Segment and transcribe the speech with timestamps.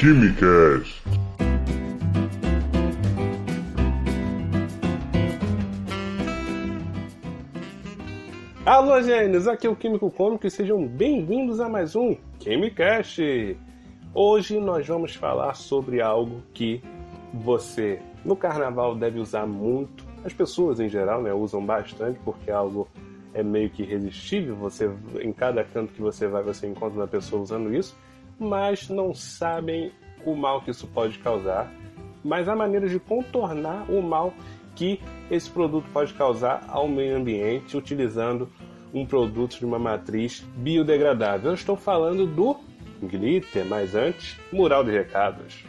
[0.00, 1.02] Quimicast.
[8.64, 9.46] Alô, gênios!
[9.46, 13.58] Aqui é o Químico Cômico e sejam bem-vindos a mais um Quimicast.
[14.14, 16.82] Hoje nós vamos falar sobre algo que
[17.34, 20.06] você no carnaval deve usar muito.
[20.24, 22.88] As pessoas em geral né, usam bastante porque é algo
[23.34, 24.56] é meio que irresistível.
[24.56, 24.90] Você
[25.20, 27.94] em cada canto que você vai você encontra uma pessoa usando isso,
[28.40, 29.92] mas não sabem
[30.24, 31.70] o mal que isso pode causar,
[32.24, 34.32] mas há maneiras de contornar o mal
[34.74, 34.98] que
[35.30, 38.50] esse produto pode causar ao meio ambiente utilizando
[38.92, 41.50] um produto de uma matriz biodegradável.
[41.50, 42.56] Eu estou falando do
[43.02, 45.64] glitter, mas antes, mural de recados.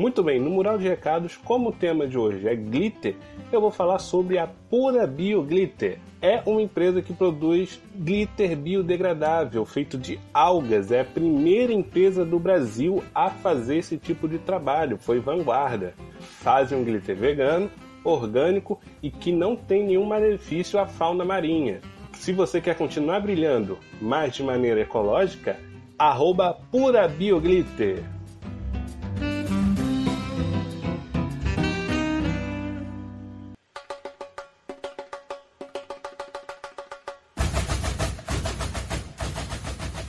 [0.00, 3.16] Muito bem, no mural de recados, como o tema de hoje é glitter,
[3.52, 5.98] eu vou falar sobre a Pura Bio Glitter.
[6.22, 10.90] É uma empresa que produz glitter biodegradável feito de algas.
[10.90, 14.96] É a primeira empresa do Brasil a fazer esse tipo de trabalho.
[14.96, 15.92] Foi vanguarda.
[16.18, 17.70] Fazem um glitter vegano,
[18.02, 21.82] orgânico e que não tem nenhum malefício à fauna marinha.
[22.14, 25.58] Se você quer continuar brilhando, mas de maneira ecológica,
[25.98, 28.02] arroba Pura Bioglitter.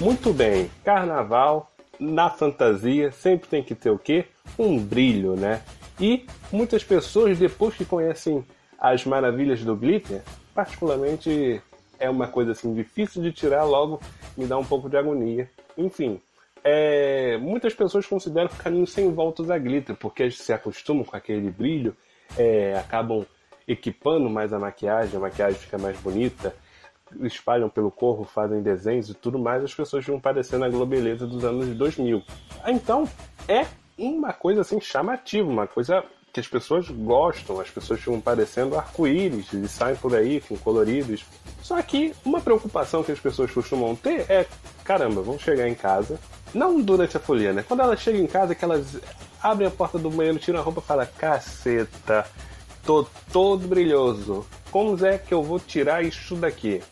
[0.00, 4.24] Muito bem, carnaval, na fantasia, sempre tem que ter o quê?
[4.58, 5.62] Um brilho, né?
[6.00, 8.44] E muitas pessoas, depois que conhecem
[8.76, 10.20] as maravilhas do glitter,
[10.52, 11.62] particularmente
[11.98, 14.00] é uma coisa assim difícil de tirar, logo
[14.36, 15.48] me dá um pouco de agonia.
[15.78, 16.20] Enfim,
[16.64, 21.50] é, muitas pessoas consideram o caminho sem voltas a glitter, porque se acostumam com aquele
[21.50, 21.96] brilho,
[22.36, 23.24] é, acabam
[23.66, 26.52] equipando mais a maquiagem, a maquiagem fica mais bonita,
[27.22, 31.44] espalham pelo corpo, fazem desenhos e tudo mais, as pessoas vão parecendo a globeleza dos
[31.44, 32.22] anos 2000.
[32.66, 33.08] Então,
[33.48, 33.66] é
[33.98, 39.52] uma coisa assim chamativa, uma coisa que as pessoas gostam, as pessoas ficam parecendo arco-íris
[39.52, 41.24] e saem por aí com coloridos.
[41.62, 44.44] Só que uma preocupação que as pessoas costumam ter é:
[44.82, 46.18] caramba, vão chegar em casa,
[46.52, 47.64] não durante a folia, né?
[47.66, 48.98] Quando elas chegam em casa, que elas
[49.40, 52.26] abrem a porta do banheiro, tiram a roupa e falam: caceta,
[52.84, 56.82] tô todo brilhoso, como é que eu vou tirar isso daqui?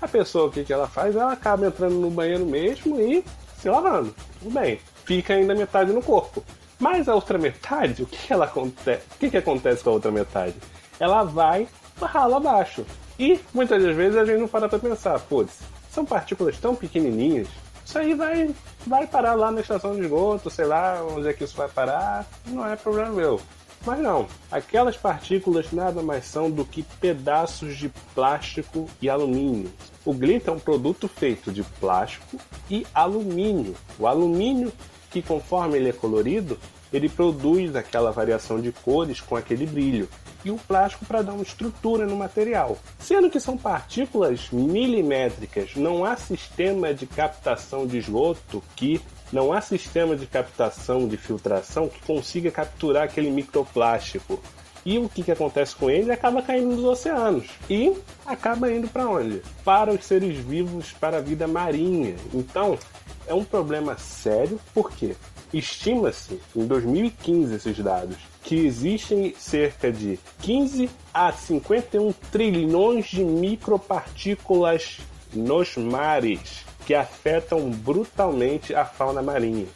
[0.00, 1.14] A pessoa, o que, que ela faz?
[1.14, 3.24] Ela acaba entrando no banheiro mesmo e
[3.58, 4.14] se lavando.
[4.38, 4.80] Tudo bem.
[5.04, 6.42] Fica ainda metade no corpo.
[6.78, 9.02] Mas a outra metade, o que, que ela acontece?
[9.14, 10.54] O que, que acontece com a outra metade?
[10.98, 11.68] Ela vai
[12.00, 12.86] rala abaixo.
[13.18, 17.48] E muitas das vezes a gente não para pra pensar, putz, são partículas tão pequenininhas,
[17.84, 18.54] isso aí vai,
[18.86, 22.24] vai parar lá na estação de esgoto, sei lá onde é que isso vai parar,
[22.46, 23.40] não é problema meu.
[23.84, 29.72] Mas não, aquelas partículas nada mais são do que pedaços de plástico e alumínio.
[30.04, 32.38] O glitter é um produto feito de plástico
[32.70, 33.76] e alumínio.
[33.98, 34.72] O alumínio,
[35.10, 36.58] que conforme ele é colorido,
[36.92, 40.08] ele produz aquela variação de cores com aquele brilho.
[40.42, 42.78] E o plástico para dar uma estrutura no material.
[42.98, 49.00] Sendo que são partículas milimétricas, não há sistema de captação de esgoto que
[49.32, 54.40] não há sistema de captação, de filtração que consiga capturar aquele microplástico.
[54.84, 56.10] E o que, que acontece com ele?
[56.10, 57.46] Acaba caindo nos oceanos.
[57.68, 59.42] E acaba indo para onde?
[59.64, 62.16] Para os seres vivos, para a vida marinha.
[62.32, 62.78] Então,
[63.26, 65.14] é um problema sério, porque
[65.52, 74.98] estima-se, em 2015, esses dados, que existem cerca de 15 a 51 trilhões de micropartículas
[75.32, 79.66] nos mares que afetam brutalmente a fauna marinha.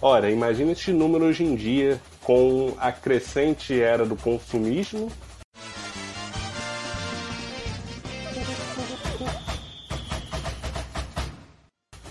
[0.00, 5.12] Ora, imagine esse número hoje em dia com a crescente era do consumismo.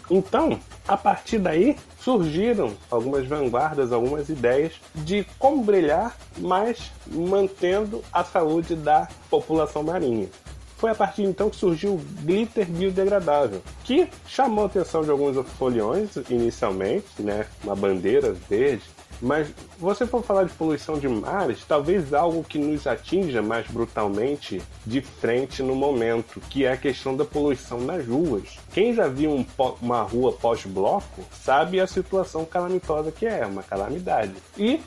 [0.10, 8.24] Então, a partir daí surgiram algumas vanguardas, algumas ideias de como brilhar, mas mantendo a
[8.24, 10.30] saúde da população marinha.
[10.78, 15.38] Foi a partir então que surgiu o glitter biodegradável, que chamou a atenção de alguns
[15.58, 17.48] foliões inicialmente, né?
[17.64, 18.84] Uma bandeira verde.
[19.24, 19.48] Mas
[19.80, 25.00] você for falar de poluição de mares, talvez algo que nos atinja mais brutalmente de
[25.00, 28.60] frente no momento, que é a questão da poluição nas ruas.
[28.74, 29.46] Quem já viu um,
[29.82, 34.34] uma rua pós-bloco sabe a situação calamitosa que é, uma calamidade.
[34.58, 34.82] E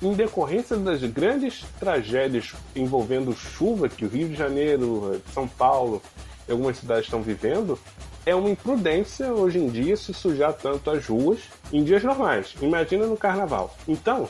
[0.00, 6.00] em decorrência das grandes tragédias envolvendo chuva que o Rio de Janeiro, São Paulo
[6.48, 7.78] e algumas cidades estão vivendo,
[8.24, 11.40] é uma imprudência hoje em dia se sujar tanto as ruas
[11.72, 12.54] em dias normais.
[12.60, 13.74] Imagina no carnaval.
[13.88, 14.28] Então,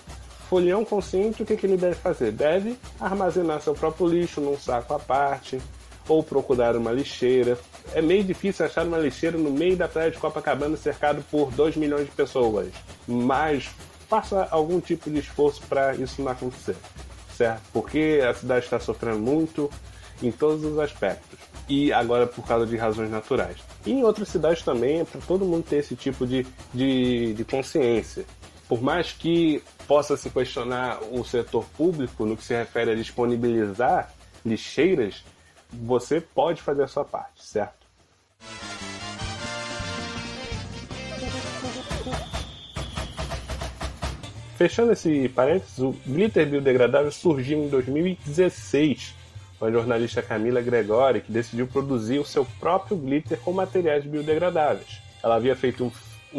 [0.49, 2.33] folião consciente, o que, que ele deve fazer?
[2.33, 5.61] Deve armazenar seu próprio lixo num saco à parte,
[6.09, 7.59] ou procurar uma lixeira.
[7.95, 11.77] É meio difícil achar uma lixeira no meio da praia de Copacabana cercado por 2
[11.77, 12.73] milhões de pessoas,
[13.07, 13.71] mas
[14.09, 16.77] faça algum tipo de esforço para isso não acontecer,
[17.37, 17.63] certo?
[17.73, 19.71] Porque a cidade está sofrendo muito
[20.23, 21.39] em todos os aspectos
[21.69, 23.57] e agora por causa de razões naturais.
[23.85, 27.45] E em outras cidades também é para todo mundo ter esse tipo de, de, de
[27.45, 28.25] consciência.
[28.69, 34.13] Por mais que possa se questionar o setor público no que se refere a disponibilizar
[34.45, 35.25] lixeiras,
[35.73, 37.83] você pode fazer a sua parte, certo?
[44.57, 49.22] Fechando esse parênteses, o glitter biodegradável surgiu em 2016
[49.63, 55.01] com a jornalista Camila Gregori, que decidiu produzir o seu próprio glitter com materiais biodegradáveis.
[55.23, 55.93] Ela havia feito um,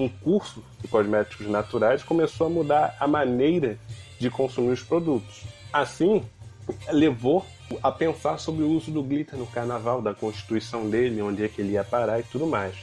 [0.04, 3.80] um curso de cosméticos naturais e começou a mudar a maneira
[4.20, 5.46] de consumir os produtos.
[5.72, 6.22] Assim,
[6.92, 7.46] levou
[7.82, 11.62] a pensar sobre o uso do glitter no carnaval, da constituição dele, onde é que
[11.62, 12.76] ele ia parar e tudo mais.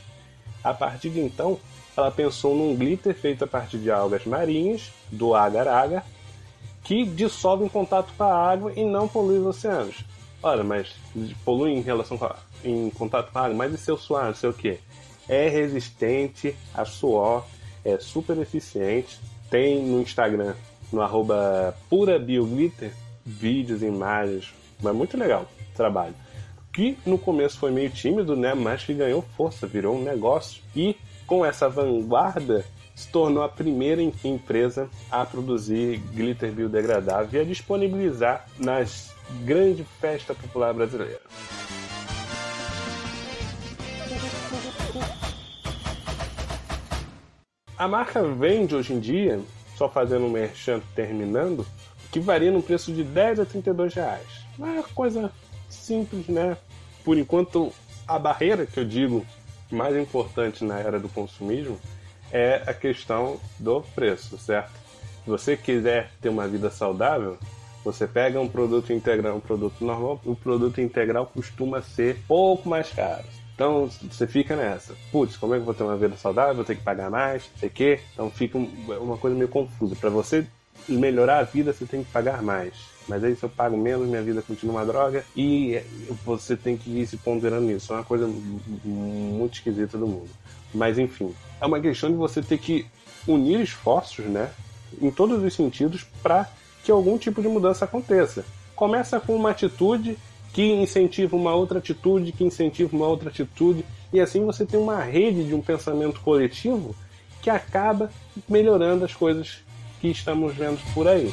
[0.64, 1.60] A partir de então,
[1.94, 6.02] ela pensou num glitter feito a partir de algas marinhas, do agar-agar,
[6.82, 10.02] que dissolve em contato com a água e não polui os oceanos.
[10.42, 10.94] Ora, mas
[11.44, 14.48] polui em relação a, em contato com a água, mas e seu suar, não sei
[14.48, 14.78] o que?
[15.28, 17.44] É resistente a suor,
[17.84, 19.20] é super eficiente.
[19.50, 20.54] Tem no Instagram,
[20.92, 22.92] no arroba purabioglitter,
[23.25, 26.14] vídeos, imagens, mas muito legal o trabalho.
[26.72, 28.54] Que no começo foi meio tímido, né?
[28.54, 30.62] Mas que ganhou força, virou um negócio.
[30.75, 30.96] E
[31.26, 32.64] com essa vanguarda,
[32.94, 39.10] se tornou a primeira empresa a produzir glitter biodegradável e a disponibilizar nas
[39.44, 41.21] grande festa popular brasileira.
[47.77, 49.41] A marca vende hoje em dia,
[49.77, 51.67] só fazendo um merchan terminando,
[52.12, 54.27] que varia no preço de 10 a 32 reais.
[54.59, 55.33] É uma coisa
[55.69, 56.56] simples, né?
[57.03, 57.73] Por enquanto,
[58.06, 59.25] a barreira que eu digo
[59.71, 61.81] mais importante na era do consumismo
[62.31, 64.73] é a questão do preço, certo?
[65.25, 67.38] Se você quiser ter uma vida saudável,
[67.85, 72.91] você pega um produto integral, um produto normal, o produto integral costuma ser pouco mais
[72.91, 73.25] caro.
[73.55, 74.94] Então você fica nessa.
[75.12, 76.55] Putz, como é que eu vou ter uma vida saudável?
[76.55, 78.00] Vou ter que pagar mais, sei o quê.
[78.15, 79.94] Então fica uma coisa meio confusa.
[79.97, 80.47] Para você
[80.88, 82.73] melhorar a vida, você tem que pagar mais.
[83.06, 85.79] Mas aí se eu pago menos, minha vida continua uma droga e
[86.25, 87.93] você tem que ir se ponderando nisso.
[87.93, 88.26] É uma coisa
[88.83, 90.31] muito esquisita do mundo.
[90.73, 92.87] Mas enfim, é uma questão de você ter que
[93.26, 94.50] unir esforços, né?
[95.03, 96.49] Em todos os sentidos para
[96.85, 98.44] que algum tipo de mudança aconteça.
[98.75, 100.17] Começa com uma atitude
[100.53, 105.00] que incentiva uma outra atitude, que incentiva uma outra atitude, e assim você tem uma
[105.00, 106.94] rede de um pensamento coletivo
[107.41, 108.11] que acaba
[108.49, 109.59] melhorando as coisas
[110.00, 111.32] que estamos vendo por aí.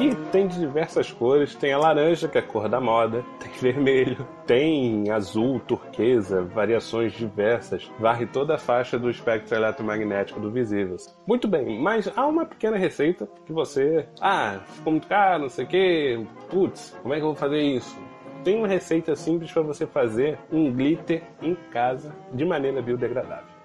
[0.00, 3.24] E tem de diversas cores, tem a laranja, que é a cor da moda,
[3.62, 10.96] vermelho, tem azul, turquesa, variações diversas, varre toda a faixa do espectro eletromagnético do visível.
[11.26, 14.06] Muito bem, mas há uma pequena receita que você.
[14.20, 16.26] Ah, ficou muito caro, não sei o quê.
[16.50, 17.98] Putz, como é que eu vou fazer isso?
[18.44, 23.58] Tem uma receita simples para você fazer um glitter em casa de maneira biodegradável.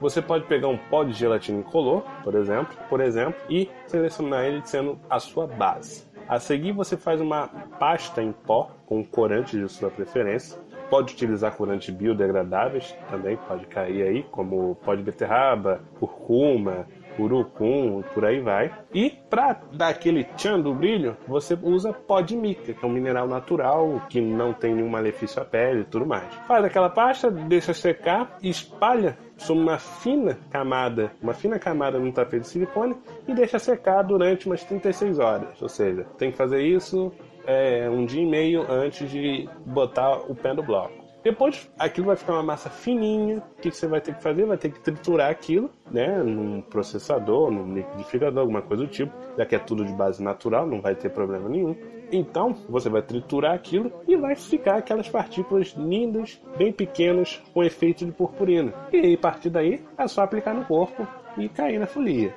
[0.00, 4.60] Você pode pegar um pó de gelatina incolor, por exemplo, por exemplo, e selecionar ele
[4.64, 6.10] sendo a sua base.
[6.28, 7.48] A seguir, você faz uma
[7.78, 10.58] pasta em pó com corante de sua preferência.
[10.90, 16.86] Pode utilizar corantes biodegradáveis, também pode cair aí, como pó de beterraba, curcuma,
[17.18, 18.72] urucum, por aí vai.
[18.92, 22.92] E para dar aquele tchan do brilho, você usa pó de mica, que é um
[22.92, 26.32] mineral natural que não tem nenhum malefício à pele e tudo mais.
[26.46, 32.42] Faz aquela pasta, deixa secar, espalha sobre uma fina camada, uma fina camada no tapete
[32.42, 35.60] de silicone e deixa secar durante umas 36 horas.
[35.60, 37.12] Ou seja, tem que fazer isso
[37.46, 41.02] é, um dia e meio antes de botar o pé no bloco.
[41.22, 43.38] Depois aquilo vai ficar uma massa fininha.
[43.38, 44.44] O que você vai ter que fazer?
[44.44, 46.20] Vai ter que triturar aquilo, né?
[46.22, 49.12] Num processador, num liquidificador, alguma coisa do tipo.
[49.38, 51.76] Já que é tudo de base natural, não vai ter problema nenhum.
[52.10, 58.04] Então você vai triturar aquilo e vai ficar aquelas partículas lindas, bem pequenas, com efeito
[58.04, 58.72] de purpurina.
[58.92, 61.06] E aí, a partir daí, é só aplicar no corpo
[61.38, 62.34] e cair na folia.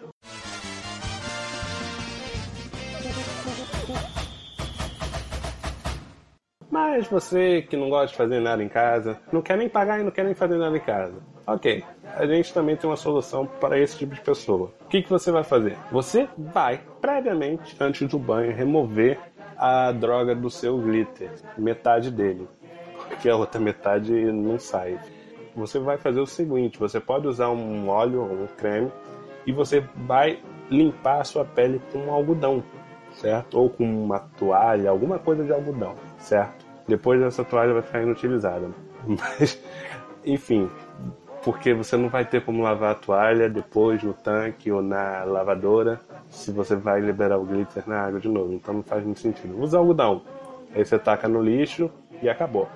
[6.95, 10.03] Mas você que não gosta de fazer nada em casa, não quer nem pagar e
[10.03, 11.15] não quer nem fazer nada em casa.
[11.45, 11.83] Ok,
[12.15, 14.71] a gente também tem uma solução para esse tipo de pessoa.
[14.79, 15.77] O que, que você vai fazer?
[15.91, 19.19] Você vai, previamente, antes do banho, remover
[19.57, 22.47] a droga do seu glitter, metade dele,
[23.09, 24.97] porque a outra metade não sai.
[25.53, 28.89] Você vai fazer o seguinte: você pode usar um óleo ou um creme
[29.45, 30.39] e você vai
[30.71, 32.63] limpar a sua pele com algodão,
[33.15, 33.59] certo?
[33.59, 36.64] Ou com uma toalha, alguma coisa de algodão, certo?
[36.88, 38.70] Depois essa toalha vai ficar inutilizada.
[39.08, 39.62] Mas,
[40.25, 40.70] enfim,
[41.44, 46.00] porque você não vai ter como lavar a toalha depois no tanque ou na lavadora
[46.30, 48.54] se você vai liberar o glitter na água de novo.
[48.54, 49.60] Então não faz muito sentido.
[49.62, 50.24] Usa algodão.
[50.74, 51.89] Aí você taca no lixo
[52.22, 52.68] e acabou.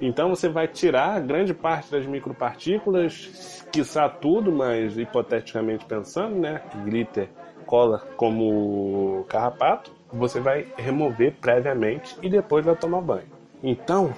[0.00, 6.62] Então você vai tirar grande parte das micropartículas, quiçá tudo, mas hipoteticamente pensando, né?
[6.84, 7.28] Glitter
[7.66, 13.37] cola como carrapato, você vai remover previamente e depois vai tomar banho.
[13.62, 14.14] Então,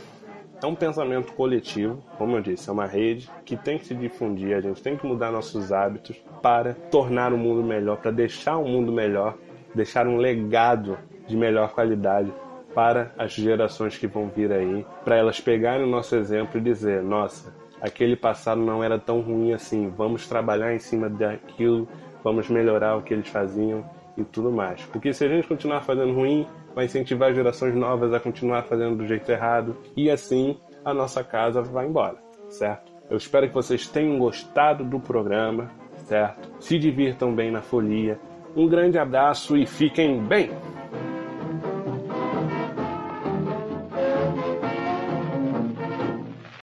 [0.63, 4.55] é um pensamento coletivo, como eu disse, é uma rede que tem que se difundir,
[4.55, 8.69] a gente tem que mudar nossos hábitos para tornar o mundo melhor, para deixar o
[8.69, 9.37] mundo melhor,
[9.75, 12.31] deixar um legado de melhor qualidade
[12.75, 17.03] para as gerações que vão vir aí, para elas pegarem o nosso exemplo e dizer:
[17.03, 21.89] nossa, aquele passado não era tão ruim assim, vamos trabalhar em cima daquilo,
[22.23, 23.85] vamos melhorar o que eles faziam
[24.23, 24.83] e tudo mais.
[24.87, 29.07] Porque se a gente continuar fazendo ruim, vai incentivar gerações novas a continuar fazendo do
[29.07, 32.17] jeito errado e assim a nossa casa vai embora,
[32.49, 32.93] certo?
[33.11, 35.71] Eu espero que vocês tenham gostado do programa,
[36.05, 36.49] certo?
[36.61, 38.19] Se divirtam bem na folia.
[38.55, 40.51] Um grande abraço e fiquem bem!